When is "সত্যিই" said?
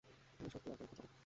0.49-0.73